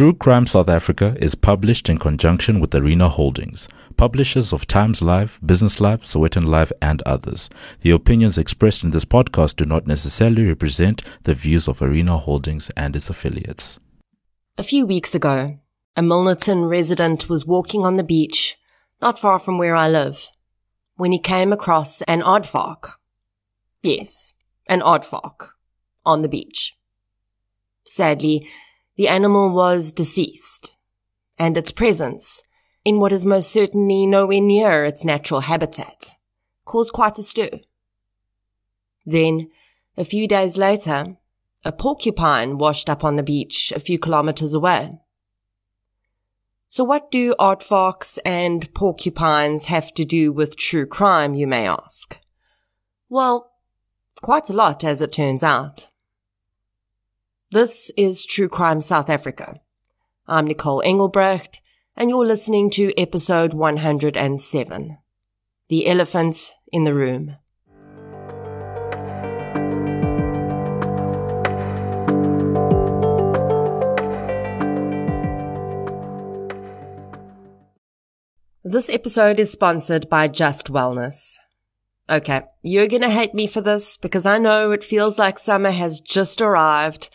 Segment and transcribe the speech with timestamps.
[0.00, 3.68] True Crime South Africa is published in conjunction with Arena Holdings,
[3.98, 7.50] publishers of Times Live, Business Live, Sowetan Live, and others.
[7.82, 12.70] The opinions expressed in this podcast do not necessarily represent the views of Arena Holdings
[12.78, 13.78] and its affiliates.
[14.56, 15.56] A few weeks ago,
[15.94, 18.56] a Milnerton resident was walking on the beach,
[19.02, 20.30] not far from where I live,
[20.96, 22.92] when he came across an aardvark.
[23.82, 24.32] Yes,
[24.66, 25.50] an aardvark
[26.06, 26.74] on the beach.
[27.84, 28.48] Sadly,
[29.00, 30.76] the animal was deceased,
[31.38, 32.42] and its presence,
[32.84, 36.10] in what is most certainly nowhere near its natural habitat,
[36.66, 37.60] caused quite a stir.
[39.06, 39.48] Then,
[39.96, 41.16] a few days later,
[41.64, 45.00] a porcupine washed up on the beach a few kilometers away.
[46.68, 52.18] So what do aardvarks and porcupines have to do with true crime, you may ask?
[53.08, 53.50] Well,
[54.20, 55.88] quite a lot as it turns out.
[57.52, 59.58] This is True Crime South Africa.
[60.28, 61.58] I'm Nicole Engelbrecht,
[61.96, 64.98] and you're listening to episode 107
[65.66, 67.38] The Elephant in the Room.
[78.62, 81.34] This episode is sponsored by Just Wellness.
[82.08, 85.98] Okay, you're gonna hate me for this because I know it feels like summer has
[85.98, 87.08] just arrived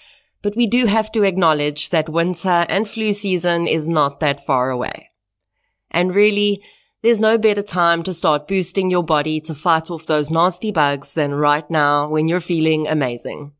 [0.46, 4.70] but we do have to acknowledge that winter and flu season is not that far
[4.70, 5.10] away.
[5.90, 6.64] And really,
[7.02, 11.14] there's no better time to start boosting your body to fight off those nasty bugs
[11.14, 13.54] than right now when you're feeling amazing.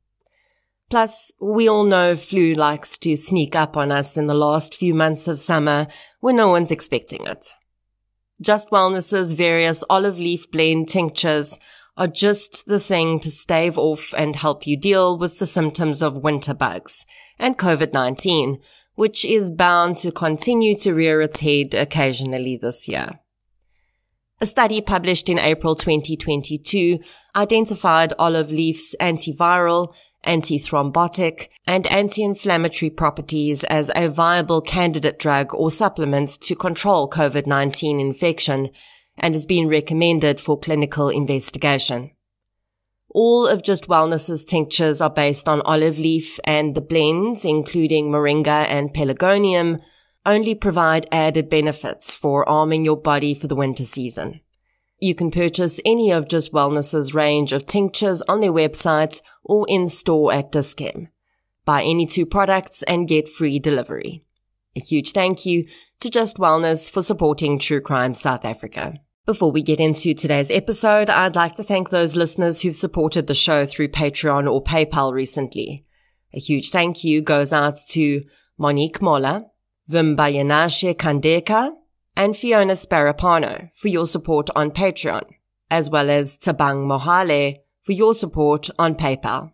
[0.92, 4.94] Plus, we all know flu likes to sneak up on us in the last few
[4.94, 5.88] months of summer
[6.20, 7.48] when no one's expecting it.
[8.40, 11.58] Just Wellness's various olive leaf blend tinctures
[11.98, 16.16] are just the thing to stave off and help you deal with the symptoms of
[16.16, 17.06] winter bugs
[17.40, 18.60] and COVID-19,
[18.96, 23.20] which is bound to continue to rear its head occasionally this year.
[24.42, 27.00] A study published in April 2022
[27.36, 29.94] identified olive leaf's antiviral,
[30.28, 38.72] antithrombotic, and anti-inflammatory properties as a viable candidate drug or supplement to control COVID-19 infection
[39.18, 42.12] and has been recommended for clinical investigation.
[43.10, 48.66] All of Just Wellness's tinctures are based on olive leaf and the blends, including moringa
[48.68, 49.80] and pelargonium,
[50.26, 54.42] only provide added benefits for arming your body for the winter season.
[55.00, 59.88] You can purchase any of Just Wellness's range of tinctures on their website or in
[59.88, 61.10] store at Dis-Chem.
[61.64, 64.24] Buy any two products and get free delivery.
[64.78, 65.68] A huge thank you
[66.02, 68.96] to Just Wellness for supporting True Crime South Africa.
[69.26, 73.34] Before we get into today's episode, I'd like to thank those listeners who've supported the
[73.34, 75.86] show through Patreon or PayPal recently.
[76.34, 78.24] A huge thank you goes out to
[78.58, 79.46] Monique Mola,
[79.90, 81.72] Vimbayanashe Kandeka,
[82.18, 85.24] and Fiona Sparapano for your support on Patreon,
[85.72, 89.54] as well as Tabang Mohale for your support on PayPal.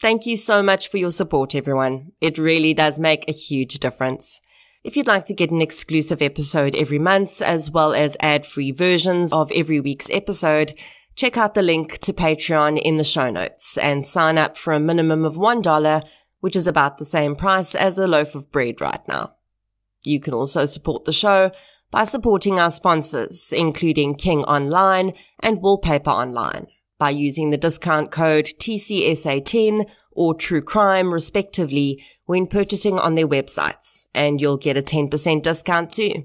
[0.00, 2.12] Thank you so much for your support, everyone.
[2.22, 4.40] It really does make a huge difference.
[4.86, 9.32] If you'd like to get an exclusive episode every month, as well as ad-free versions
[9.32, 10.78] of every week's episode,
[11.16, 14.78] check out the link to Patreon in the show notes and sign up for a
[14.78, 16.04] minimum of $1,
[16.38, 19.34] which is about the same price as a loaf of bread right now.
[20.04, 21.50] You can also support the show
[21.90, 28.52] by supporting our sponsors, including King Online and Wallpaper Online, by using the discount code
[28.60, 35.42] TCSA10 or True Crime, respectively, when purchasing on their websites, and you'll get a 10%
[35.42, 36.24] discount too.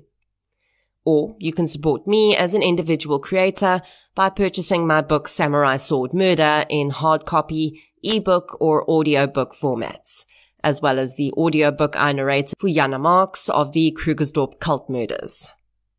[1.04, 3.82] Or you can support me as an individual creator
[4.16, 10.26] by purchasing my book Samurai Sword Murder in hard copy, ebook, or audiobook formats,
[10.64, 15.50] as well as the audiobook I narrated for Jana Marx of the Krugersdorp cult murders.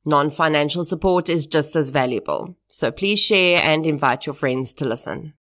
[0.04, 5.34] Non-financial support is just as valuable, so please share and invite your friends to listen.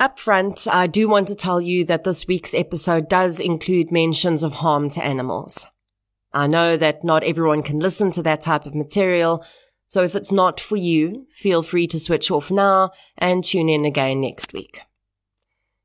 [0.00, 4.42] Up front, I do want to tell you that this week's episode does include mentions
[4.42, 5.66] of harm to animals.
[6.32, 9.44] I know that not everyone can listen to that type of material,
[9.86, 13.84] so if it's not for you, feel free to switch off now and tune in
[13.84, 14.80] again next week.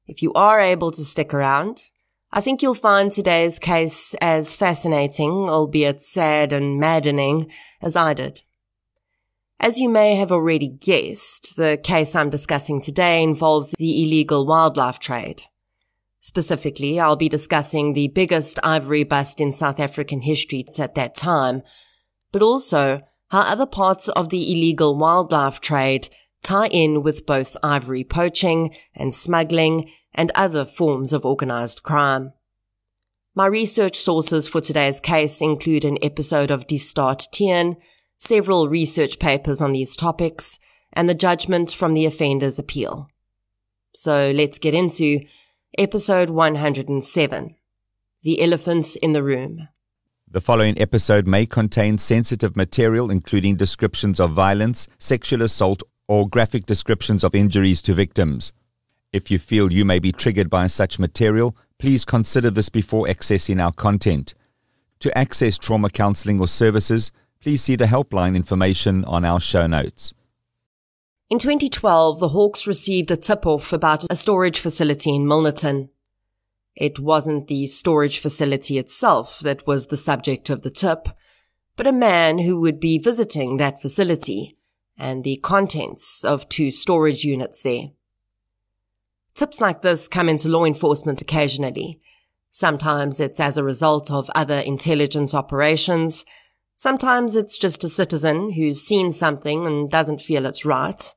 [0.07, 1.89] If you are able to stick around,
[2.31, 7.51] I think you'll find today's case as fascinating, albeit sad and maddening,
[7.81, 8.43] as I did.
[9.59, 14.99] As you may have already guessed, the case I'm discussing today involves the illegal wildlife
[14.99, 15.43] trade.
[16.19, 21.61] Specifically, I'll be discussing the biggest ivory bust in South African history at that time,
[22.31, 26.09] but also how other parts of the illegal wildlife trade
[26.43, 32.33] tie in with both ivory poaching and smuggling and other forms of organized crime.
[33.33, 37.77] My research sources for today's case include an episode of Die Staat Teen,
[38.17, 40.59] several research papers on these topics,
[40.93, 43.07] and the judgment from the offender's appeal.
[43.93, 45.21] So let's get into
[45.77, 47.55] episode 107
[48.23, 49.67] The Elephants in the Room.
[50.29, 56.65] The following episode may contain sensitive material, including descriptions of violence, sexual assault, or graphic
[56.65, 58.51] descriptions of injuries to victims.
[59.13, 63.63] If you feel you may be triggered by such material, please consider this before accessing
[63.63, 64.35] our content.
[64.99, 67.11] To access trauma counseling or services,
[67.45, 70.15] please see the helpline information on our show notes.
[71.29, 75.89] In 2012, the Hawks received a tip-off about a storage facility in Milnerton.
[76.75, 81.07] It wasn't the storage facility itself that was the subject of the tip,
[81.75, 84.57] but a man who would be visiting that facility
[84.97, 87.91] and the contents of two storage units there.
[89.35, 92.01] Tips like this come into law enforcement occasionally.
[92.49, 96.25] Sometimes it's as a result of other intelligence operations.
[96.77, 101.13] Sometimes it's just a citizen who's seen something and doesn't feel it's right.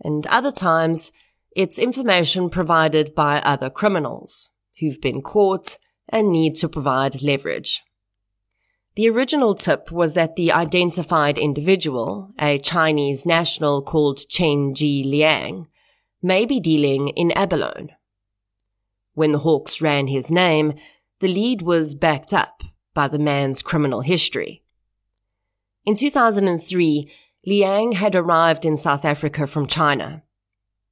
[0.00, 1.10] And other times
[1.54, 4.50] it's information provided by other criminals
[4.80, 5.78] who've been caught
[6.08, 7.82] and need to provide leverage.
[8.94, 15.68] The original tip was that the identified individual, a Chinese national called Chen Ji Liang,
[16.22, 17.96] may be dealing in abalone.
[19.14, 20.74] When the Hawks ran his name,
[21.20, 22.62] the lead was backed up
[22.92, 24.61] by the man's criminal history.
[25.84, 27.12] In 2003,
[27.44, 30.22] Liang had arrived in South Africa from China.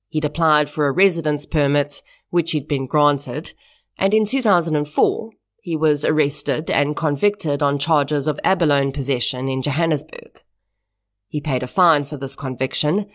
[0.09, 3.53] He'd applied for a residence permit, which he'd been granted,
[3.97, 5.31] and in 2004,
[5.63, 10.43] he was arrested and convicted on charges of abalone possession in Johannesburg.
[11.29, 13.07] He paid a fine for this conviction,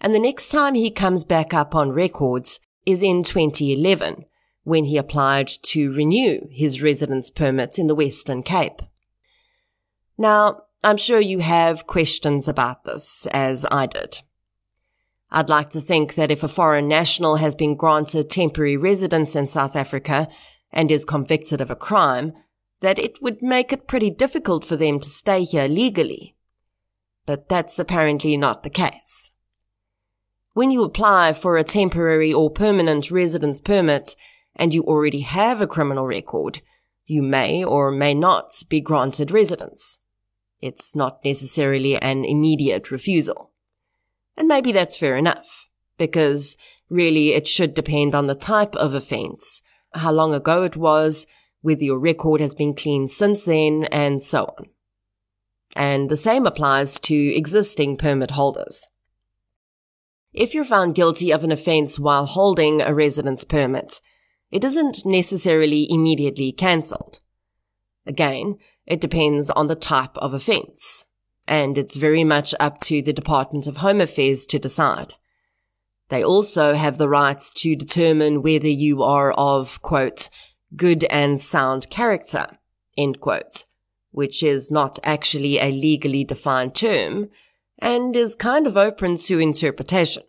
[0.00, 4.26] and the next time he comes back up on records is in 2011,
[4.62, 8.82] when he applied to renew his residence permit in the Western Cape.
[10.16, 14.18] Now, I'm sure you have questions about this, as I did.
[15.30, 19.48] I'd like to think that if a foreign national has been granted temporary residence in
[19.48, 20.28] South Africa
[20.70, 22.34] and is convicted of a crime,
[22.80, 26.36] that it would make it pretty difficult for them to stay here legally.
[27.24, 29.30] But that's apparently not the case.
[30.52, 34.14] When you apply for a temporary or permanent residence permit
[34.54, 36.60] and you already have a criminal record,
[37.06, 39.98] you may or may not be granted residence.
[40.64, 43.50] It's not necessarily an immediate refusal.
[44.34, 45.68] And maybe that's fair enough,
[45.98, 46.56] because
[46.88, 49.60] really it should depend on the type of offence
[49.92, 51.26] how long ago it was,
[51.60, 54.70] whether your record has been cleaned since then, and so on.
[55.76, 58.88] And the same applies to existing permit holders.
[60.32, 64.00] If you're found guilty of an offence while holding a residence permit,
[64.50, 67.20] it isn't necessarily immediately cancelled.
[68.06, 71.06] Again, it depends on the type of offence,
[71.46, 75.14] and it's very much up to the Department of Home Affairs to decide.
[76.08, 80.28] They also have the rights to determine whether you are of, quote,
[80.76, 82.58] good and sound character,
[82.96, 83.64] end quote,
[84.10, 87.30] which is not actually a legally defined term
[87.78, 90.22] and is kind of open to interpretation.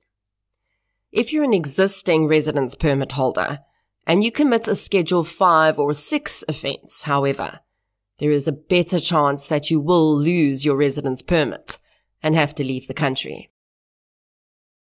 [1.11, 3.59] If you're an existing residence permit holder
[4.07, 7.59] and you commit a Schedule 5 or 6 offence, however,
[8.19, 11.77] there is a better chance that you will lose your residence permit
[12.23, 13.51] and have to leave the country.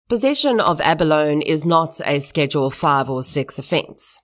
[0.08, 4.20] Possession of abalone is not a Schedule 5 or 6 offence.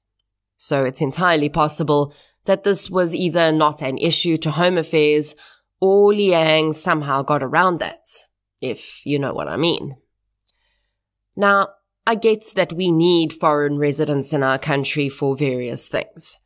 [0.57, 2.14] So it's entirely possible
[2.45, 5.35] that this was either not an issue to Home Affairs
[5.81, 8.07] or Liang somehow got around that,
[8.61, 9.97] if you know what I mean.
[11.35, 11.69] Now,
[12.07, 16.37] I get that we need foreign residents in our country for various things.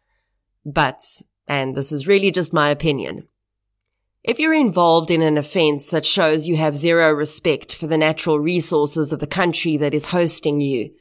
[0.65, 1.03] But,
[1.47, 3.29] and this is really just my opinion,
[4.25, 8.41] if you're involved in an offense that shows you have zero respect for the natural
[8.41, 10.95] resources of the country that is hosting you,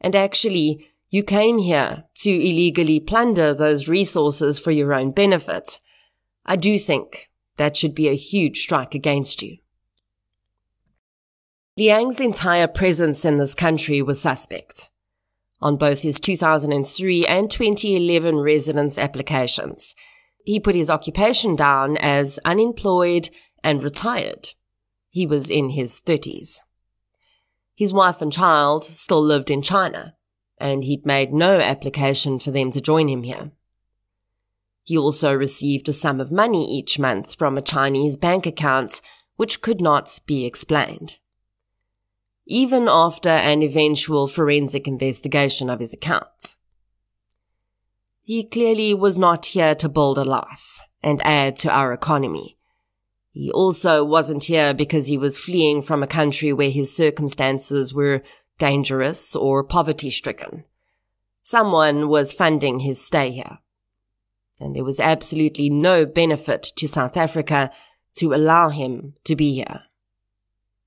[0.00, 5.78] and actually you came here to illegally plunder those resources for your own benefit,
[6.46, 9.58] I do think that should be a huge strike against you.
[11.76, 14.88] Liang's entire presence in this country was suspect.
[15.60, 19.94] On both his 2003 and 2011 residence applications,
[20.44, 23.30] he put his occupation down as unemployed
[23.64, 24.50] and retired.
[25.10, 26.60] He was in his 30s.
[27.74, 30.14] His wife and child still lived in China,
[30.58, 33.52] and he'd made no application for them to join him here.
[34.84, 39.00] He also received a sum of money each month from a Chinese bank account,
[39.36, 41.18] which could not be explained.
[42.50, 46.56] Even after an eventual forensic investigation of his account.
[48.22, 52.58] he clearly was not here to build a life and add to our economy.
[53.30, 58.22] He also wasn't here because he was fleeing from a country where his circumstances were
[58.58, 60.64] dangerous or poverty stricken.
[61.42, 63.58] Someone was funding his stay here.
[64.58, 67.70] And there was absolutely no benefit to South Africa
[68.16, 69.82] to allow him to be here.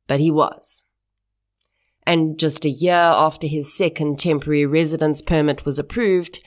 [0.08, 0.84] But he was.
[2.12, 6.42] And just a year after his second temporary residence permit was approved,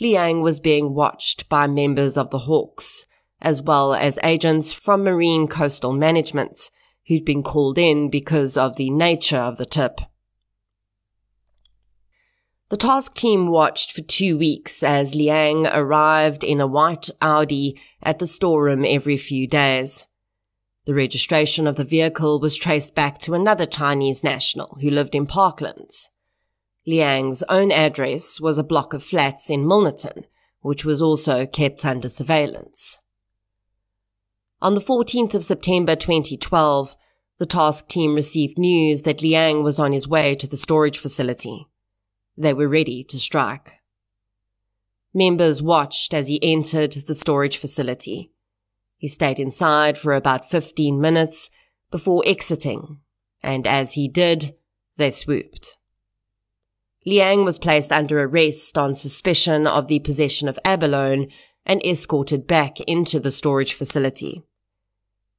[0.00, 3.06] Liang was being watched by members of the Hawks,
[3.42, 6.70] as well as agents from Marine Coastal Management,
[7.08, 10.00] who'd been called in because of the nature of the tip.
[12.68, 18.20] The task team watched for two weeks as Liang arrived in a white Audi at
[18.20, 20.04] the storeroom every few days.
[20.86, 25.26] The registration of the vehicle was traced back to another Chinese national who lived in
[25.26, 26.08] Parklands.
[26.86, 30.24] Liang's own address was a block of flats in Milnerton,
[30.60, 32.98] which was also kept under surveillance.
[34.62, 36.96] On the 14th of September 2012,
[37.38, 41.66] the task team received news that Liang was on his way to the storage facility.
[42.36, 43.74] They were ready to strike.
[45.14, 48.32] Members watched as he entered the storage facility.
[49.00, 51.48] He stayed inside for about 15 minutes
[51.90, 52.98] before exiting,
[53.42, 54.54] and as he did,
[54.98, 55.78] they swooped.
[57.06, 61.32] Liang was placed under arrest on suspicion of the possession of abalone
[61.64, 64.42] and escorted back into the storage facility.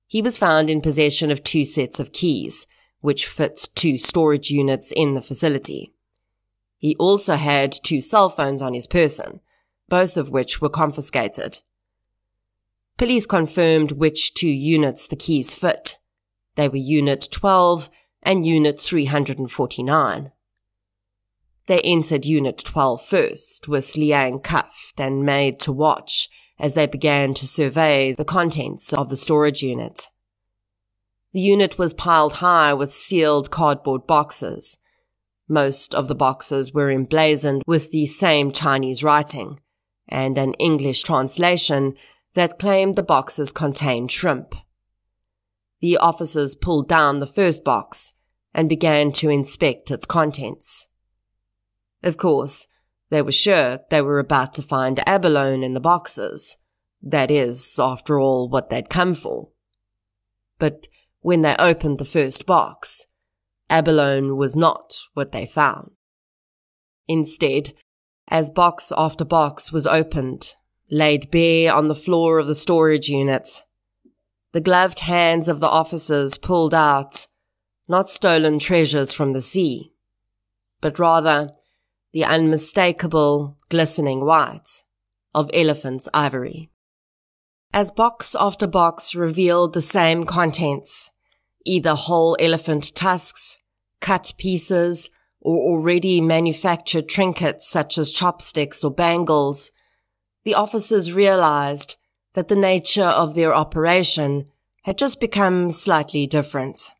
[0.08, 2.66] He was found in possession of two sets of keys,
[3.02, 5.94] which fit two storage units in the facility.
[6.80, 9.40] He also had two cell phones on his person,
[9.88, 11.60] both of which were confiscated.
[12.98, 15.98] Police confirmed which two units the keys fit.
[16.56, 17.90] They were Unit 12
[18.24, 20.32] and Unit 349.
[21.68, 26.30] They entered Unit 12 first, with Liang cuffed and made to watch
[26.60, 30.08] as they began to survey the contents of the storage unit.
[31.34, 34.78] The unit was piled high with sealed cardboard boxes.
[35.48, 39.60] Most of the boxes were emblazoned with the same Chinese writing
[40.08, 41.96] and an English translation
[42.34, 44.56] that claimed the boxes contained shrimp.
[45.82, 48.14] The officers pulled down the first box
[48.54, 50.88] and began to inspect its contents.
[52.04, 52.68] Of course,
[53.10, 56.56] they were sure they were about to find abalone in the boxes.
[57.02, 59.50] That is, after all, what they'd come for.
[60.60, 60.88] But
[61.22, 63.08] when they opened the first box,
[63.70, 65.92] abalone was not what they found.
[67.08, 67.74] Instead,
[68.28, 70.54] as box after box was opened,
[70.92, 73.64] laid bare on the floor of the storage unit,
[74.52, 77.28] the gloved hands of the officers pulled out
[77.88, 79.94] not stolen treasures from the sea,
[80.82, 81.52] but rather
[82.14, 84.84] the unmistakable glistening white
[85.34, 86.70] of elephant's ivory.
[87.74, 91.10] As box after box revealed the same contents,
[91.66, 93.58] either whole elephant tusks,
[94.02, 99.72] cut pieces, or already manufactured trinkets such as chopsticks or bangles,
[100.44, 101.96] the officers realized
[102.34, 104.48] that the nature of their operation
[104.84, 106.92] had just become slightly different.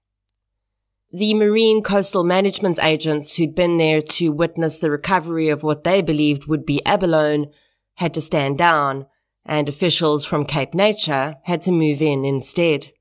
[1.12, 6.02] The Marine Coastal Management agents who'd been there to witness the recovery of what they
[6.02, 7.52] believed would be abalone
[7.96, 9.08] had to stand down,
[9.46, 12.92] and officials from Cape Nature had to move in instead.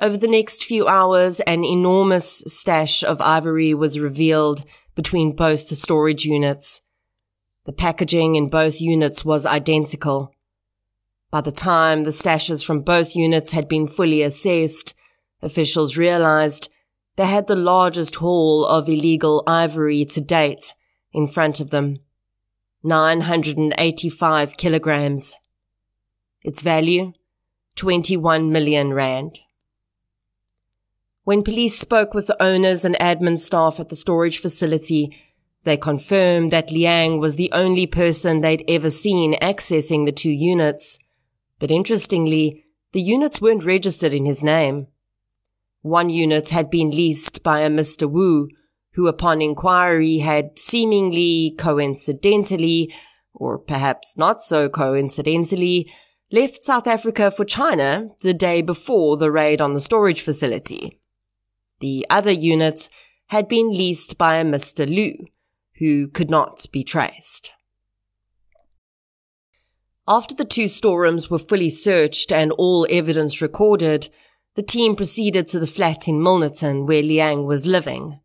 [0.00, 5.76] Over the next few hours, an enormous stash of ivory was revealed between both the
[5.76, 6.80] storage units.
[7.64, 10.34] The packaging in both units was identical.
[11.30, 14.94] By the time the stashes from both units had been fully assessed,
[15.44, 16.70] Officials realized
[17.16, 20.74] they had the largest haul of illegal ivory to date
[21.12, 21.98] in front of them.
[22.82, 25.36] 985 kilograms.
[26.42, 27.12] Its value?
[27.76, 29.38] 21 million rand.
[31.24, 35.14] When police spoke with the owners and admin staff at the storage facility,
[35.64, 40.98] they confirmed that Liang was the only person they'd ever seen accessing the two units.
[41.58, 44.86] But interestingly, the units weren't registered in his name.
[45.82, 48.08] One unit had been leased by a Mr.
[48.08, 48.48] Wu,
[48.92, 52.94] who upon inquiry had seemingly coincidentally,
[53.32, 55.90] or perhaps not so coincidentally,
[56.30, 61.00] left South Africa for China the day before the raid on the storage facility.
[61.80, 62.88] The other unit
[63.28, 64.86] had been leased by a Mr.
[64.88, 65.26] Liu,
[65.84, 67.50] who could not be traced.
[70.08, 74.08] After the two storerooms were fully searched and all evidence recorded,
[74.54, 78.20] the team proceeded to the flat in Milnerton where Liang was living.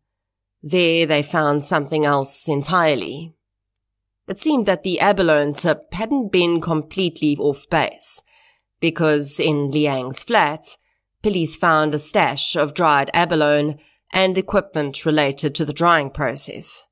[0.62, 3.34] There they found something else entirely.
[4.26, 8.22] it seemed that the abalone tip hadn't been completely off base,
[8.80, 10.76] because in Liang's flat,
[11.22, 13.76] police found a stash of dried abalone
[14.14, 16.84] and equipment related to the drying process.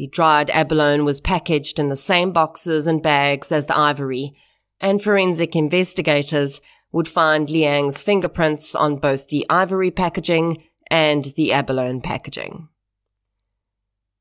[0.00, 4.34] The dried abalone was packaged in the same boxes and bags as the ivory,
[4.80, 12.00] and forensic investigators would find Liang's fingerprints on both the ivory packaging and the abalone
[12.00, 12.70] packaging.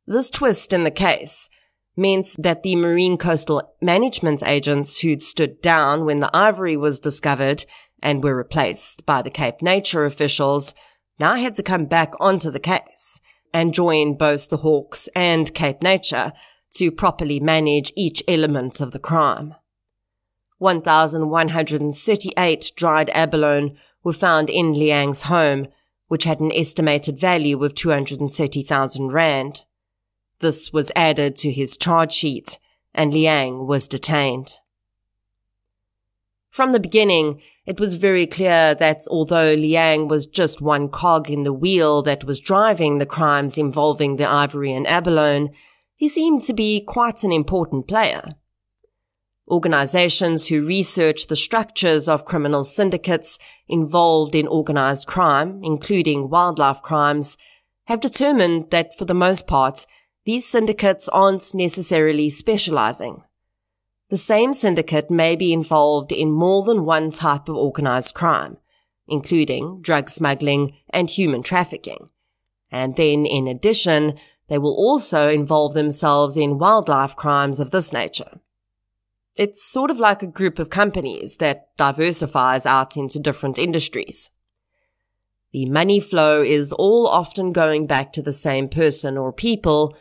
[0.06, 1.48] This twist in the case
[1.96, 7.64] meant that the Marine Coastal Management agents who'd stood down when the ivory was discovered
[8.04, 10.74] and were replaced by the Cape Nature officials
[11.22, 13.22] now had to come back onto the case
[13.54, 16.34] and join both the Hawks and Cape Nature
[16.76, 19.56] to properly manage each element of the crime.
[20.60, 25.68] 1,138 dried abalone were found in Liang's home,
[26.08, 29.62] which had an estimated value of 230,000 rand.
[30.40, 32.60] This was added to his charge sheet,
[32.94, 34.58] and Liang was detained.
[36.50, 41.44] From the beginning, it was very clear that although Liang was just one cog in
[41.44, 45.52] the wheel that was driving the crimes involving the ivory and abalone,
[45.96, 48.34] he seemed to be quite an important player.
[49.48, 57.38] Organizations who research the structures of criminal syndicates involved in organized crime, including wildlife crimes,
[57.86, 59.86] have determined that for the most part,
[60.26, 63.22] these syndicates aren't necessarily specializing.
[64.10, 68.58] The same syndicate may be involved in more than one type of organized crime,
[69.08, 72.10] including drug smuggling and human trafficking.
[72.72, 78.40] And then in addition, they will also involve themselves in wildlife crimes of this nature.
[79.36, 84.32] It's sort of like a group of companies that diversifies out into different industries.
[85.52, 89.96] The money flow is all often going back to the same person or people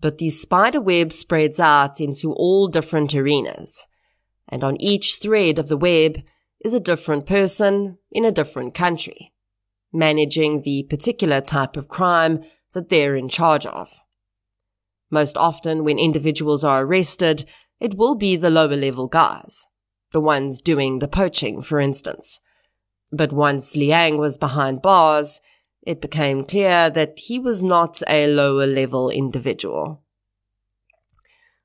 [0.00, 3.82] but the spider web spreads out into all different arenas.
[4.48, 6.18] And on each thread of the web
[6.64, 9.32] is a different person in a different country,
[9.92, 13.90] managing the particular type of crime that they're in charge of.
[15.10, 17.46] Most often when individuals are arrested,
[17.80, 19.66] it will be the lower level guys,
[20.12, 22.40] the ones doing the poaching, for instance.
[23.12, 25.40] But once Liang was behind bars,
[25.86, 30.02] it became clear that he was not a lower level individual.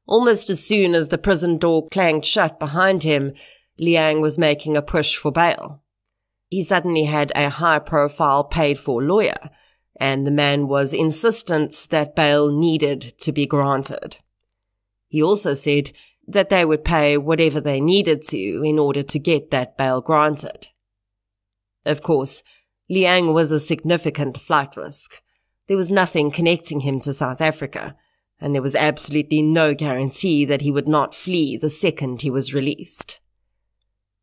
[0.06, 3.34] Almost as soon as the prison door clanged shut behind him,
[3.80, 5.82] Liang was making a push for bail.
[6.50, 9.50] He suddenly had a high profile paid for lawyer,
[10.00, 14.18] and the man was insistent that bail needed to be granted.
[15.08, 15.92] He also said
[16.28, 20.68] that they would pay whatever they needed to in order to get that bail granted.
[21.86, 22.44] Of course,
[22.92, 25.22] Liang was a significant flight risk.
[25.70, 27.96] There was nothing connecting him to South Africa,
[28.38, 32.54] and there was absolutely no guarantee that he would not flee the second he was
[32.54, 33.18] released.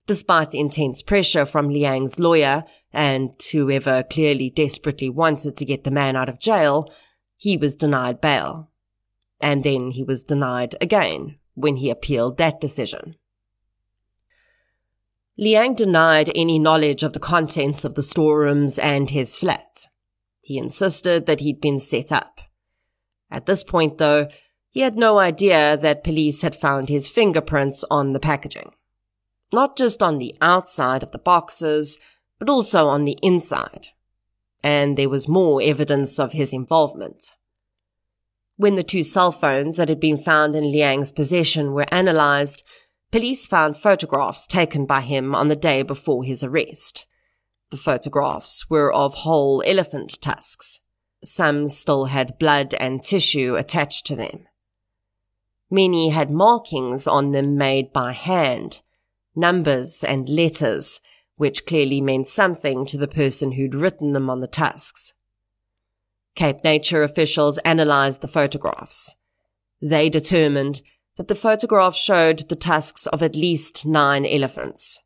[0.07, 6.14] Despite intense pressure from Liang's lawyer and whoever clearly desperately wanted to get the man
[6.14, 6.92] out of jail,
[7.38, 8.70] he was denied bail.
[9.40, 13.16] And then he was denied again when he appealed that decision.
[15.40, 19.87] Liang denied any knowledge of the contents of the storerooms and his flat.
[20.40, 22.40] He insisted that he'd been set up.
[23.31, 24.27] At this point, though,
[24.68, 28.72] he had no idea that police had found his fingerprints on the packaging.
[29.53, 31.98] Not just on the outside of the boxes,
[32.40, 33.88] but also on the inside.
[34.64, 37.33] And there was more evidence of his involvement.
[38.57, 42.64] When the two cell phones that had been found in Liang's possession were analyzed,
[43.11, 47.07] Police found photographs taken by him on the day before his arrest.
[47.71, 50.81] The photographs were of whole elephant tusks.
[51.25, 54.47] Some still had blood and tissue attached to them.
[55.71, 58.81] Many had markings on them made by hand,
[59.35, 61.01] numbers and letters,
[61.37, 65.14] which clearly meant something to the person who'd written them on the tusks.
[66.35, 69.16] Cape Nature officials analyzed the photographs.
[69.81, 70.83] They determined
[71.18, 75.00] that the photograph showed the tusks of at least nine elephants.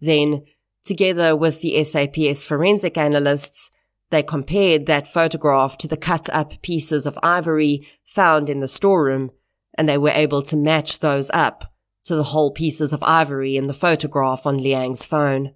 [0.00, 0.44] Then,
[0.82, 3.70] together with the SAPS forensic analysts,
[4.08, 9.30] they compared that photograph to the cut up pieces of ivory found in the storeroom,
[9.76, 11.72] and they were able to match those up
[12.04, 15.54] to the whole pieces of ivory in the photograph on Liang's phone.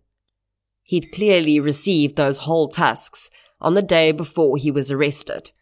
[0.83, 3.31] He'd clearly received those whole tusks
[3.63, 5.53] on the day before he was arrested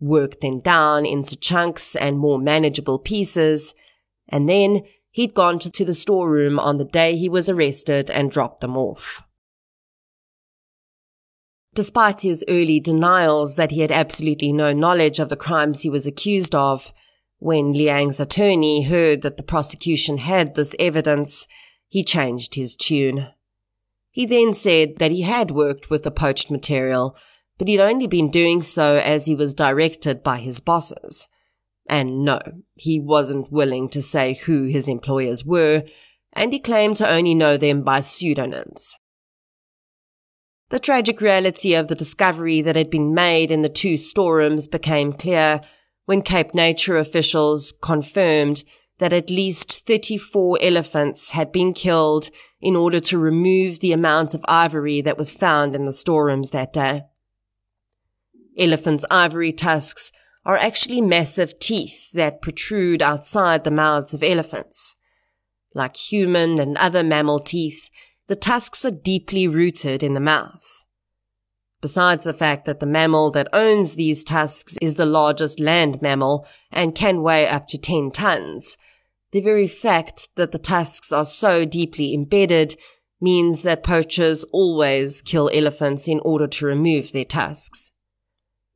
[0.00, 3.74] worked them down into chunks and more manageable pieces,
[4.28, 8.60] and then he'd gone to, the storeroom on the day he was arrested and dropped
[8.60, 9.22] them off.
[11.74, 16.06] Despite his early denials that he had absolutely no knowledge of the crimes he was
[16.06, 16.92] accused of,
[17.38, 21.46] When Liang's attorney heard that the prosecution had this evidence,
[21.88, 23.28] he changed his tune.
[24.10, 27.14] He then said that he had worked with the poached material,
[27.58, 31.26] but he'd only been doing so as he was directed by his bosses.
[31.88, 32.40] And no,
[32.74, 35.84] he wasn't willing to say who his employers were,
[36.32, 38.96] and he claimed to only know them by pseudonyms.
[40.68, 45.12] The tragic reality of the discovery that had been made in the two storerooms became
[45.12, 45.60] clear
[46.06, 48.64] when Cape Nature officials confirmed
[48.98, 54.44] that at least 34 elephants had been killed in order to remove the amount of
[54.48, 57.02] ivory that was found in the storerooms that day.
[58.58, 60.10] Elephants' ivory tusks
[60.44, 64.94] are actually massive teeth that protrude outside the mouths of elephants.
[65.74, 67.90] Like human and other mammal teeth,
[68.28, 70.84] the tusks are deeply rooted in the mouth.
[71.82, 76.46] Besides the fact that the mammal that owns these tusks is the largest land mammal
[76.72, 78.76] and can weigh up to 10 tons,
[79.32, 82.78] the very fact that the tusks are so deeply embedded
[83.20, 87.90] means that poachers always kill elephants in order to remove their tusks.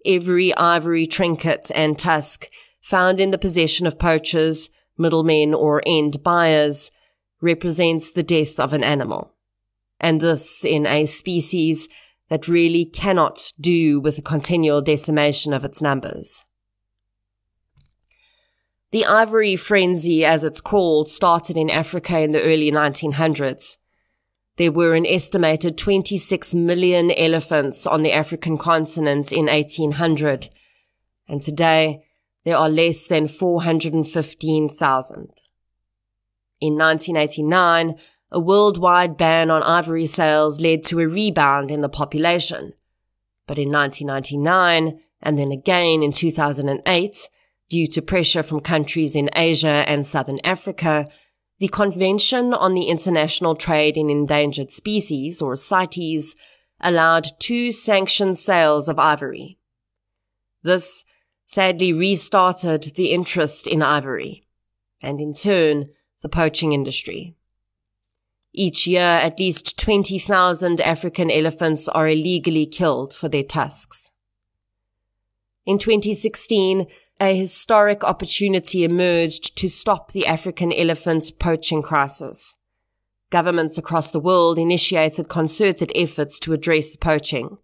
[0.07, 2.49] Every ivory trinket and tusk
[2.81, 6.91] found in the possession of poachers, middlemen, or end buyers
[7.41, 9.35] represents the death of an animal.
[9.99, 11.89] And this in a species
[12.29, 16.43] that really cannot do with the continual decimation of its numbers.
[18.93, 23.77] The ivory frenzy, as it's called, started in Africa in the early 1900s.
[24.61, 30.51] There were an estimated 26 million elephants on the African continent in 1800,
[31.27, 32.05] and today
[32.45, 35.17] there are less than 415,000.
[36.61, 37.95] In 1989,
[38.31, 42.75] a worldwide ban on ivory sales led to a rebound in the population.
[43.47, 47.29] But in 1999, and then again in 2008,
[47.71, 51.09] due to pressure from countries in Asia and Southern Africa,
[51.61, 56.35] the Convention on the International Trade in Endangered Species, or CITES,
[56.81, 59.59] allowed two sanctioned sales of ivory.
[60.63, 61.05] This
[61.45, 64.47] sadly restarted the interest in ivory,
[65.03, 65.91] and in turn,
[66.23, 67.37] the poaching industry.
[68.55, 74.13] Each year, at least 20,000 African elephants are illegally killed for their tusks.
[75.67, 76.87] In 2016,
[77.21, 82.57] a historic opportunity emerged to stop the African elephant poaching crisis.
[83.29, 87.59] Governments across the world initiated concerted efforts to address poaching.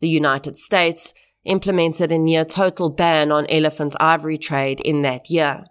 [0.00, 1.14] The United States
[1.44, 5.64] implemented a near total ban on elephant ivory trade in that year.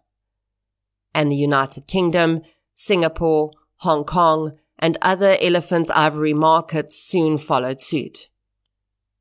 [1.13, 2.41] And the United Kingdom,
[2.75, 8.29] Singapore, Hong Kong, and other elephant ivory markets soon followed suit.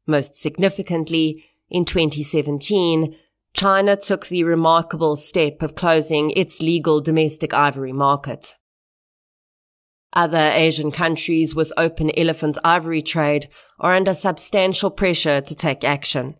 [0.06, 3.16] Most significantly, in 2017,
[3.54, 8.54] China took the remarkable step of closing its legal domestic ivory market.
[10.12, 16.36] Other Asian countries with open elephant ivory trade are under substantial pressure to take action.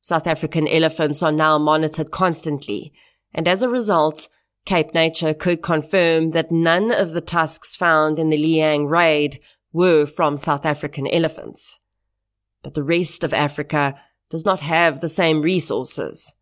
[0.00, 2.92] South African elephants are now monitored constantly,
[3.34, 4.28] and as a result,
[4.64, 9.40] Cape Nature could confirm that none of the tusks found in the Liang raid
[9.72, 11.78] were from South African elephants.
[12.62, 13.94] But the rest of Africa
[14.30, 16.32] does not have the same resources.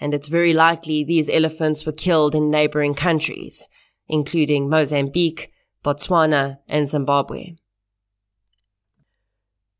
[0.00, 3.68] And it's very likely these elephants were killed in neighboring countries,
[4.08, 5.50] including Mozambique,
[5.84, 7.56] Botswana, and Zimbabwe.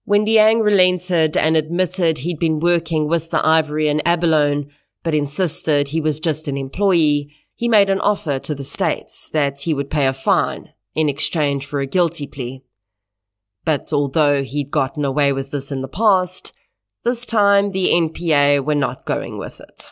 [0.04, 4.68] When Liang relented and admitted he'd been working with the ivory and abalone,
[5.02, 9.60] but insisted he was just an employee, he made an offer to the states that
[9.60, 12.62] he would pay a fine in exchange for a guilty plea.
[13.64, 16.52] But although he'd gotten away with this in the past,
[17.04, 19.90] this time, the NPA were not going with it.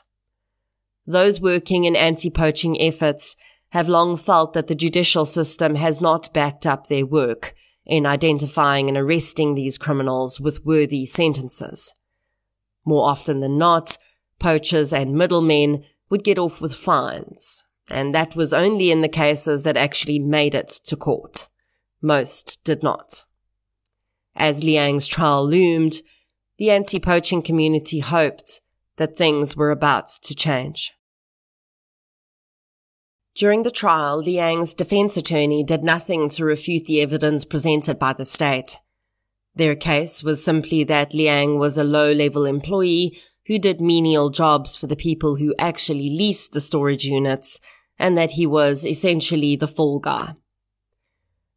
[1.07, 3.37] Those working in anti-poaching efforts
[3.71, 8.89] have long felt that the judicial system has not backed up their work in identifying
[8.89, 11.93] and arresting these criminals with worthy sentences.
[12.85, 13.99] More often than not,
[14.39, 19.63] poachers and middlemen would get off with fines, and that was only in the cases
[19.63, 21.49] that actually made it to court.
[22.01, 23.25] Most did not.
[24.35, 26.03] As Liang's trial loomed,
[26.63, 28.61] the anti-poaching community hoped
[28.97, 30.93] that things were about to change.
[33.35, 38.25] During the trial, Liang's defense attorney did nothing to refute the evidence presented by the
[38.25, 38.79] state.
[39.57, 44.87] Their case was simply that Liang was a low-level employee who did menial jobs for
[44.87, 47.59] the people who actually leased the storage units,
[47.99, 50.37] and that he was essentially the fall guy.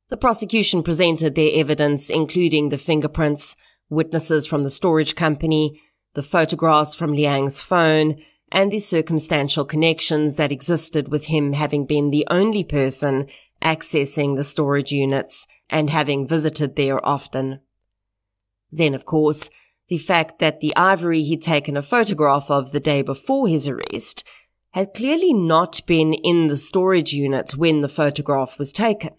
[0.10, 3.56] The prosecution presented their evidence, including the fingerprints,
[3.89, 5.82] witnesses from the storage company,
[6.13, 8.21] the photographs from Liang's phone,
[8.52, 13.28] and the circumstantial connections that existed with him having been the only person
[13.62, 17.60] accessing the storage units and having visited there often.
[18.71, 19.50] Then, of course,
[19.88, 24.24] the fact that the ivory he'd taken a photograph of the day before his arrest
[24.71, 29.12] had clearly not been in the storage unit when the photograph was taken.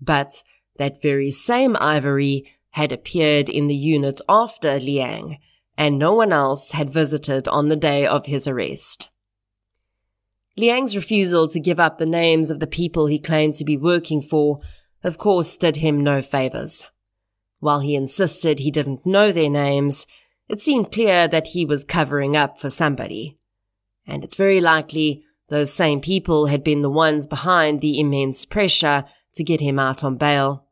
[0.00, 0.42] But
[0.76, 5.38] that very same ivory had appeared in the unit after Liang,
[5.76, 9.08] and no one else had visited on the day of his arrest.
[10.56, 14.20] Liang's refusal to give up the names of the people he claimed to be working
[14.20, 14.60] for,
[15.02, 16.86] of course, did him no favors.
[17.60, 20.06] While he insisted he didn't know their names,
[20.48, 23.38] it seemed clear that he was covering up for somebody.
[24.06, 29.04] And it's very likely those same people had been the ones behind the immense pressure
[29.34, 30.66] to get him out on bail.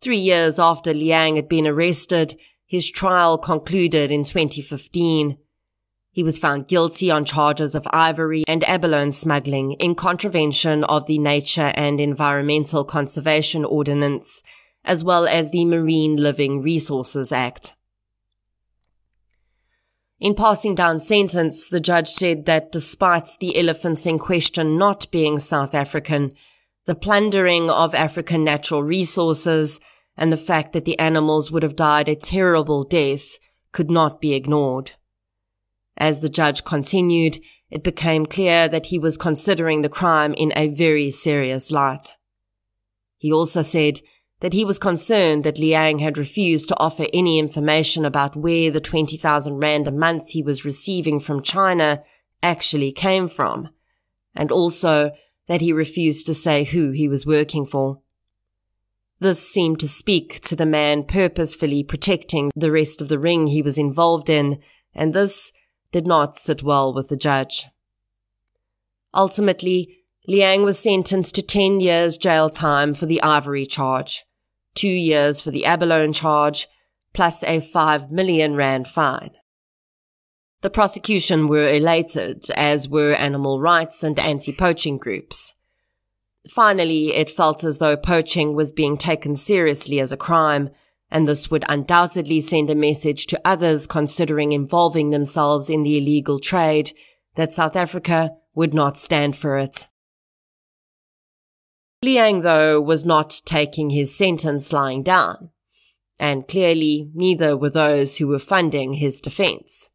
[0.00, 5.38] Three years after Liang had been arrested, his trial concluded in 2015.
[6.12, 11.18] He was found guilty on charges of ivory and abalone smuggling in contravention of the
[11.18, 14.42] Nature and Environmental Conservation Ordinance,
[14.84, 17.74] as well as the Marine Living Resources Act.
[20.20, 25.38] In passing down sentence, the judge said that despite the elephants in question not being
[25.38, 26.32] South African,
[26.86, 29.80] the plundering of African natural resources
[30.16, 33.38] and the fact that the animals would have died a terrible death
[33.72, 34.92] could not be ignored.
[35.96, 40.68] As the judge continued, it became clear that he was considering the crime in a
[40.68, 42.12] very serious light.
[43.18, 44.00] He also said
[44.40, 48.80] that he was concerned that Liang had refused to offer any information about where the
[48.80, 52.02] 20,000 rand a month he was receiving from China
[52.42, 53.70] actually came from,
[54.34, 55.12] and also
[55.46, 58.00] that he refused to say who he was working for.
[59.20, 63.62] This seemed to speak to the man purposefully protecting the rest of the ring he
[63.62, 64.60] was involved in,
[64.94, 65.52] and this
[65.92, 67.66] did not sit well with the judge.
[69.14, 74.24] Ultimately, Liang was sentenced to 10 years jail time for the ivory charge,
[74.74, 76.66] two years for the abalone charge,
[77.12, 79.30] plus a 5 million rand fine.
[80.64, 85.52] The prosecution were elated, as were animal rights and anti-poaching groups.
[86.48, 90.70] Finally, it felt as though poaching was being taken seriously as a crime,
[91.10, 96.40] and this would undoubtedly send a message to others considering involving themselves in the illegal
[96.40, 96.94] trade
[97.34, 99.86] that South Africa would not stand for it.
[102.02, 105.50] Liang, though, was not taking his sentence lying down,
[106.18, 109.90] and clearly neither were those who were funding his defense,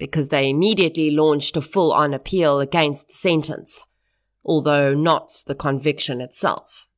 [0.00, 3.80] because they immediately launched a full-on appeal against the sentence,
[4.44, 6.88] although not the conviction itself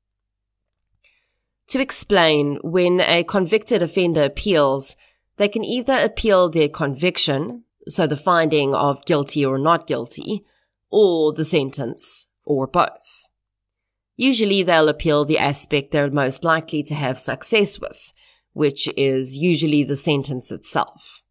[1.73, 4.95] to explain when a convicted offender appeals,
[5.39, 10.45] they can either appeal their conviction, so the finding of guilty or not guilty,
[10.91, 13.27] or the sentence, or both.
[14.17, 18.13] Usually they'll appeal the aspect they're most likely to have success with,
[18.53, 21.22] which is usually the sentence itself.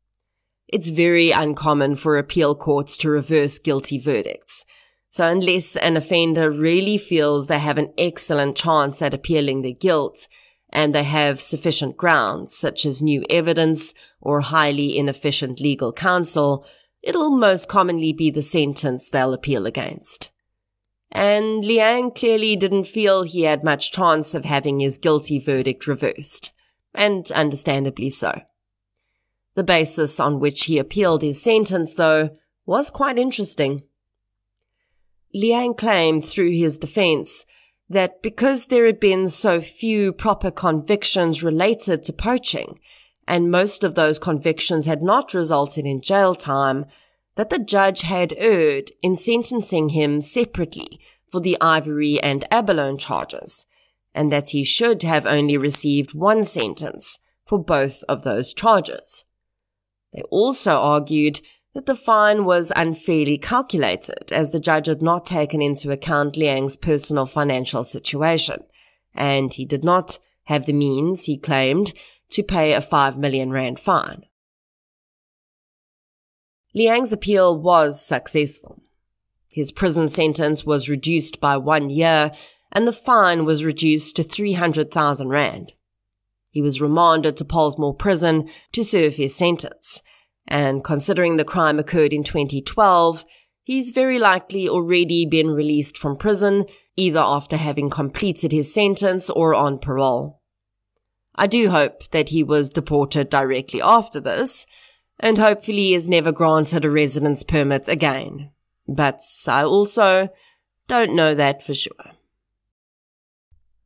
[0.72, 4.66] It's very uncommon for appeal courts to reverse guilty verdicts,
[5.10, 10.30] so unless an offender really feels they have an excellent chance at appealing their guilt
[10.72, 16.66] and they have sufficient grounds, such as new evidence or highly inefficient legal counsel,
[17.02, 20.32] it'll most commonly be the sentence they'll appeal against.
[21.12, 26.54] And Liang clearly didn't feel he had much chance of having his guilty verdict reversed,
[26.96, 28.44] and understandably so.
[29.56, 32.30] The basis on which he appealed his sentence, though,
[32.66, 33.84] was quite interesting.
[35.34, 37.46] Liang claimed through his defense
[37.90, 42.80] that because there had been so few proper convictions related to poaching,
[43.28, 46.86] and most of those convictions had not resulted in jail time,
[47.36, 53.66] that the judge had erred in sentencing him separately for the ivory and abalone charges,
[54.14, 59.26] and that he should have only received one sentence for both of those charges.
[60.14, 61.42] They also argued
[61.74, 66.76] that the fine was unfairly calculated as the judge had not taken into account Liang's
[66.76, 68.64] personal financial situation,
[69.14, 71.94] and he did not have the means, he claimed,
[72.30, 74.24] to pay a 5 million rand fine.
[76.74, 78.82] Liang's appeal was successful.
[79.50, 82.32] His prison sentence was reduced by one year
[82.72, 85.74] and the fine was reduced to 300,000 rand.
[86.52, 90.02] He was remanded to Pollsmoor prison to serve his sentence
[90.48, 93.26] and considering the crime occurred in 2012,
[93.64, 99.56] he's very likely already been released from prison, either after having completed his sentence or
[99.56, 100.42] on parole.
[101.36, 104.66] I do hope that he was deported directly after this,
[105.20, 108.52] and hopefully is never granted a residence permit again.
[108.88, 110.30] But I also
[110.90, 112.12] don't know that for sure.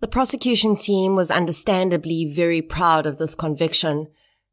[0.06, 4.06] The prosecution team was understandably very proud of this conviction,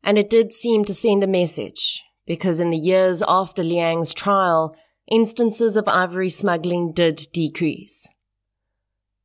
[0.02, 4.74] and it did seem to send a message, because in the years after Liang's trial,
[5.10, 8.08] instances of ivory smuggling did decrease.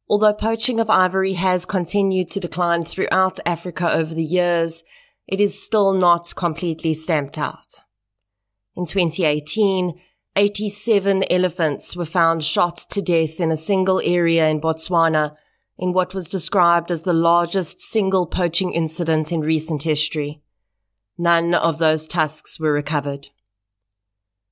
[0.10, 4.84] Although poaching of ivory has continued to decline throughout Africa over the years,
[5.28, 7.80] it is still not completely stamped out.
[8.76, 9.98] In 2018,
[10.36, 15.38] 87 elephants were found shot to death in a single area in Botswana
[15.78, 20.42] in what was described as the largest single poaching incident in recent history.
[21.18, 23.28] None of those tusks were recovered.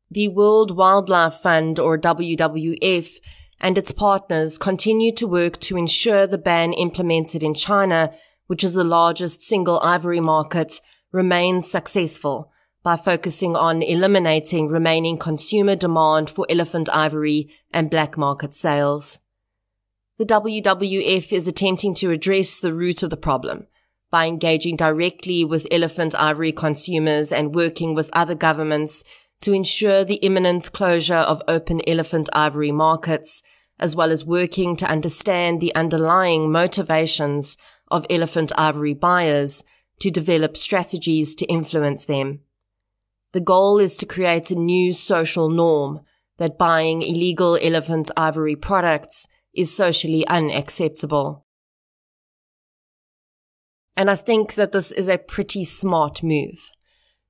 [0.10, 3.20] The World Wildlife Fund, or WWF,
[3.60, 8.14] and its partners continue to work to ensure the ban implemented in China,
[8.48, 10.80] which is the largest single ivory market,
[11.12, 12.52] remains successful
[12.84, 19.18] by focusing on eliminating remaining consumer demand for elephant ivory and black market sales.
[20.18, 23.68] The WWF is attempting to address the root of the problem
[24.10, 29.04] by engaging directly with elephant ivory consumers and working with other governments
[29.42, 33.44] to ensure the imminent closure of open elephant ivory markets,
[33.78, 37.58] as well as working to understand the underlying motivations
[37.92, 39.66] of elephant ivory buyers
[40.00, 42.40] to develop strategies to influence them.
[43.34, 46.06] The goal is to create a new social norm
[46.38, 51.46] that buying illegal elephant ivory products is socially unacceptable.
[53.98, 56.72] And I think that this is a pretty smart move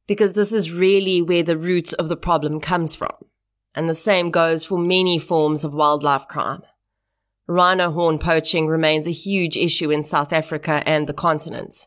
[0.07, 3.13] because this is really where the root of the problem comes from.
[3.73, 6.61] And the same goes for many forms of wildlife crime.
[7.47, 11.85] Rhino horn poaching remains a huge issue in South Africa and the continent.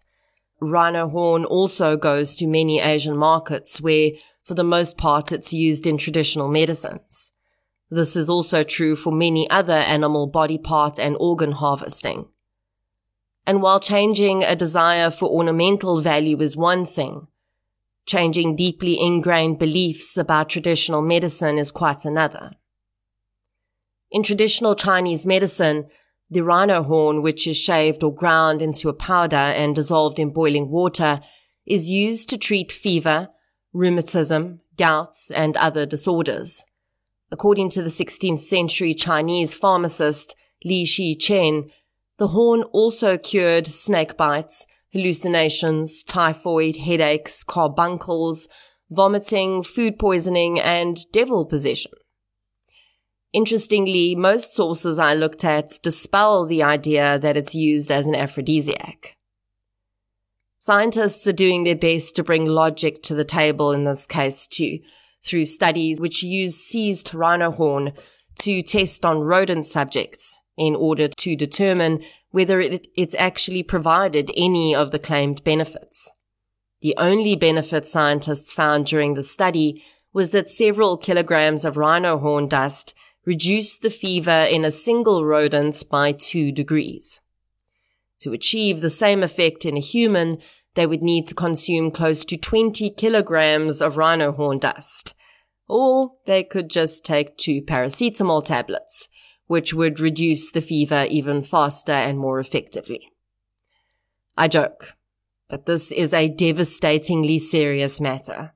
[0.60, 4.10] Rhino horn also goes to many Asian markets where,
[4.44, 7.32] for the most part, it's used in traditional medicines.
[7.90, 12.28] This is also true for many other animal body parts and organ harvesting.
[13.46, 17.28] And while changing a desire for ornamental value is one thing,
[18.04, 22.52] changing deeply ingrained beliefs about traditional medicine is quite another.
[24.10, 25.88] In traditional Chinese medicine,
[26.30, 30.70] the rhino horn, which is shaved or ground into a powder and dissolved in boiling
[30.70, 31.20] water,
[31.64, 33.28] is used to treat fever,
[33.72, 36.64] rheumatism, gouts, and other disorders.
[37.30, 41.70] According to the 16th century Chinese pharmacist Li Shi Chen,
[42.16, 48.48] the horn also cured snake bites, hallucinations, typhoid, headaches, carbuncles,
[48.90, 51.92] vomiting, food poisoning, and devil possession.
[53.32, 59.16] Interestingly, most sources I looked at dispel the idea that it's used as an aphrodisiac.
[60.58, 64.78] Scientists are doing their best to bring logic to the table in this case too,
[65.28, 67.92] through studies which use seized rhino horn
[68.40, 74.74] to test on rodent subjects in order to determine whether it, it's actually provided any
[74.74, 76.10] of the claimed benefits.
[76.80, 82.48] The only benefit scientists found during the study was that several kilograms of rhino horn
[82.48, 87.20] dust reduced the fever in a single rodent by two degrees.
[88.20, 90.38] To achieve the same effect in a human,
[90.74, 95.14] they would need to consume close to 20 kilograms of rhino horn dust.
[95.68, 99.08] Or they could just take two paracetamol tablets,
[99.46, 103.12] which would reduce the fever even faster and more effectively.
[104.36, 104.94] I joke,
[105.48, 108.54] but this is a devastatingly serious matter.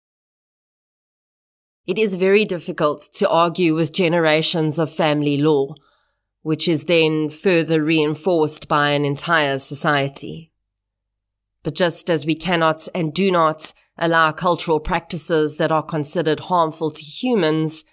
[1.87, 5.75] It is very difficult to argue with generations of family lore,
[6.43, 10.53] which is then further reinforced by an entire society.
[11.63, 16.91] But just as we cannot and do not allow cultural practices that are considered harmful
[16.91, 17.85] to humans,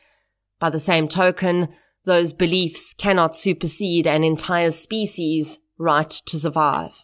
[0.60, 1.70] by the same token,
[2.06, 7.04] those beliefs cannot supersede an entire species' right to survive.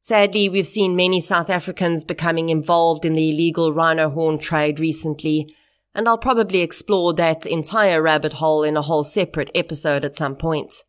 [0.00, 5.54] Sadly, we've seen many South Africans becoming involved in the illegal rhino horn trade recently,
[5.94, 10.36] and I'll probably explore that entire rabbit hole in a whole separate episode at some
[10.36, 10.84] point.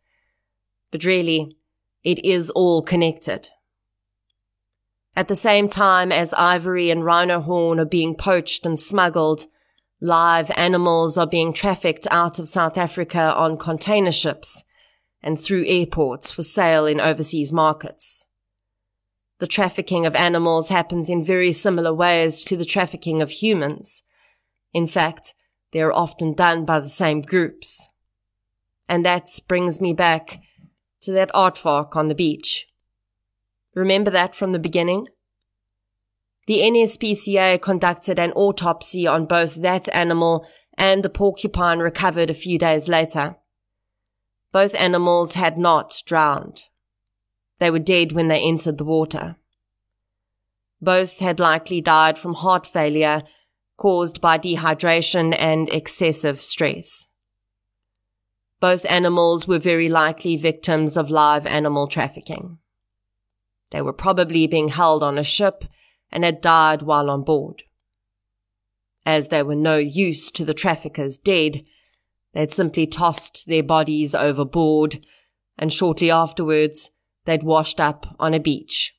[0.92, 1.58] But really,
[2.04, 3.50] it is all connected.
[5.16, 9.48] At the same time as ivory and rhino horn are being poached and smuggled,
[10.02, 14.64] live animals are being trafficked out of South Africa on container ships
[15.24, 18.26] and through airports for sale in overseas markets.
[19.40, 24.04] The trafficking of animals happens in very similar ways to the trafficking of humans.
[24.74, 25.34] In fact,
[25.72, 27.90] they are often done by the same groups.
[28.88, 30.42] And that brings me back
[31.02, 32.68] to that aardvark on the beach.
[33.76, 35.08] Remember that from the beginning?
[36.48, 40.48] The NSPCA conducted an autopsy on both that animal
[40.78, 43.36] and the porcupine recovered a few days later.
[44.52, 46.62] Both animals had not drowned.
[47.60, 49.38] They were dead when they entered the water.
[50.82, 53.24] Both had likely died from heart failure
[53.78, 57.08] caused by dehydration and excessive stress.
[58.60, 62.60] Both animals were very likely victims of live animal trafficking.
[63.76, 65.66] They were probably being held on a ship
[66.10, 67.64] and had died while on board.
[69.06, 71.66] As they were no use to the traffickers dead,
[72.32, 75.06] they'd simply tossed their bodies overboard,
[75.58, 76.90] and shortly afterwards
[77.26, 78.94] they'd washed up on a beach,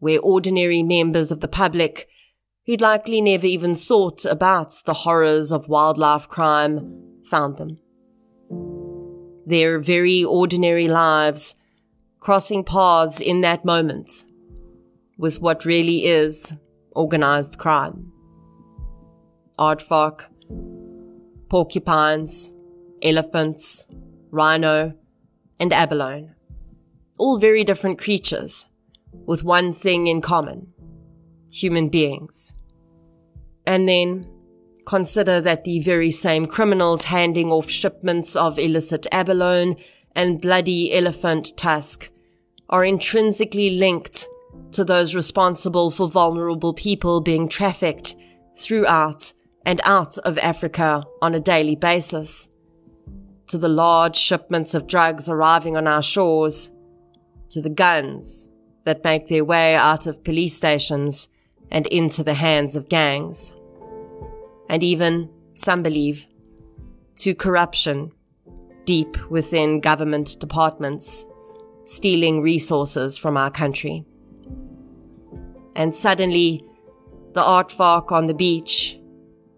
[0.00, 2.08] where ordinary members of the public,
[2.66, 7.78] who'd likely never even thought about the horrors of wildlife crime, found them.
[9.46, 11.54] Their very ordinary lives
[12.24, 14.24] crossing paths in that moment
[15.18, 16.54] with what really is
[16.92, 18.10] organized crime.
[19.58, 20.24] Aardvark,
[21.50, 22.50] porcupines,
[23.02, 23.84] elephants,
[24.30, 24.94] rhino,
[25.60, 26.30] and abalone.
[27.18, 28.64] All very different creatures,
[29.26, 30.68] with one thing in common.
[31.52, 32.54] Human beings.
[33.66, 34.26] And then
[34.86, 39.76] consider that the very same criminals handing off shipments of illicit abalone
[40.16, 42.10] and bloody elephant tusk
[42.68, 44.26] are intrinsically linked
[44.72, 48.16] to those responsible for vulnerable people being trafficked
[48.58, 49.32] throughout
[49.66, 52.48] and out of Africa on a daily basis,
[53.46, 56.70] to the large shipments of drugs arriving on our shores,
[57.48, 58.48] to the guns
[58.84, 61.28] that make their way out of police stations
[61.70, 63.52] and into the hands of gangs,
[64.68, 66.26] and even, some believe,
[67.16, 68.12] to corruption
[68.84, 71.24] deep within government departments
[71.84, 74.04] stealing resources from our country.
[75.76, 76.64] And suddenly,
[77.32, 78.98] the art aardvark on the beach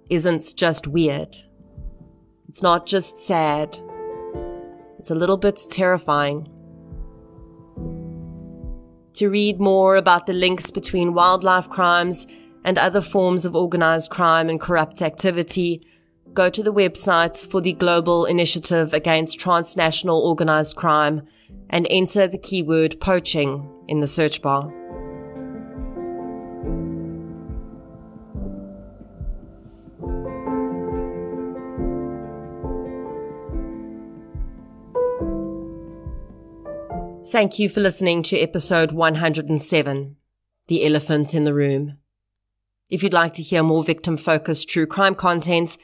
[0.08, 1.36] isn't just weird.
[2.48, 3.78] It's not just sad.
[4.98, 6.48] It's a little bit terrifying.
[9.14, 12.26] To read more about the links between wildlife crimes
[12.64, 15.86] and other forms of organized crime and corrupt activity,
[16.32, 21.22] go to the website for the Global Initiative Against Transnational Organized Crime
[21.70, 24.72] and enter the keyword poaching in the search bar.
[37.32, 40.16] Thank you for listening to episode 107,
[40.68, 41.98] The Elephant in the Room.
[42.88, 45.76] If you'd like to hear more victim focused true crime content,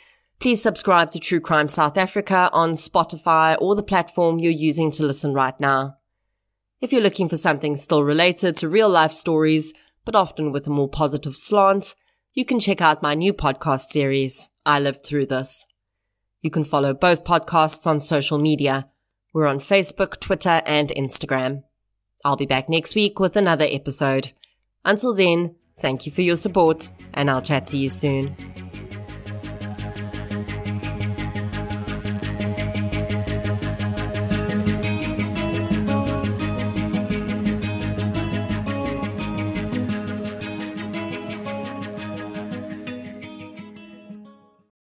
[0.42, 5.06] Please subscribe to True Crime South Africa on Spotify or the platform you're using to
[5.06, 5.98] listen right now.
[6.80, 9.72] If you're looking for something still related to real life stories,
[10.04, 11.94] but often with a more positive slant,
[12.34, 15.64] you can check out my new podcast series, I Lived Through This.
[16.40, 18.88] You can follow both podcasts on social media.
[19.32, 21.62] We're on Facebook, Twitter, and Instagram.
[22.24, 24.32] I'll be back next week with another episode.
[24.84, 28.91] Until then, thank you for your support, and I'll chat to you soon.